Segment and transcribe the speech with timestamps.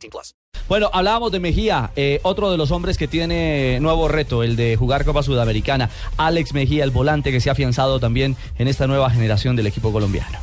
[0.00, 0.34] 18 plus.
[0.68, 4.76] Bueno, hablábamos de Mejía, eh, otro de los hombres que tiene nuevo reto, el de
[4.76, 5.90] jugar Copa Sudamericana.
[6.16, 9.92] Alex Mejía, el volante que se ha afianzado también en esta nueva generación del equipo
[9.92, 10.38] colombiano.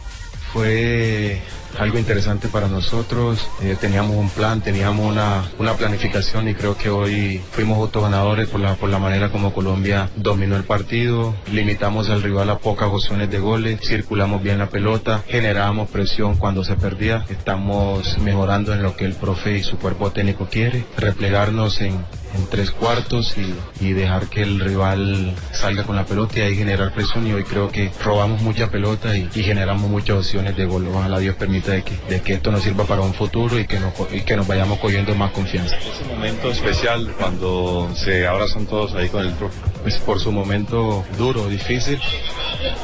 [0.58, 1.40] Fue
[1.78, 3.48] algo interesante para nosotros.
[3.62, 8.60] Eh, teníamos un plan, teníamos una, una planificación y creo que hoy fuimos autoganadores por
[8.62, 11.36] la, por la manera como Colombia dominó el partido.
[11.52, 16.64] Limitamos al rival a pocas opciones de goles, circulamos bien la pelota, generábamos presión cuando
[16.64, 17.24] se perdía.
[17.30, 22.04] Estamos mejorando en lo que el profe y su cuerpo técnico quiere, replegarnos en,
[22.38, 26.56] en tres cuartos y, y, dejar que el rival salga con la pelota y ahí
[26.56, 30.66] generar presión y hoy creo que robamos mucha pelota y, y generamos muchas opciones de
[30.66, 30.88] gol.
[30.88, 33.80] Ojalá Dios permita de que, de que, esto nos sirva para un futuro y que,
[33.80, 35.76] nos, y que nos vayamos cogiendo más confianza.
[35.78, 39.58] Ese momento especial cuando se abrazan todos ahí con el profe.
[39.82, 42.00] Pues por su momento duro, difícil,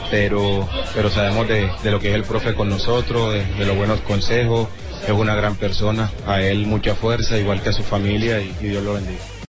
[0.10, 3.76] pero, pero sabemos de, de lo que es el profe con nosotros, de, de los
[3.76, 4.68] buenos consejos,
[5.06, 8.68] es una gran persona, a él mucha fuerza, igual que a su familia y, y
[8.70, 9.20] Dios lo bendiga.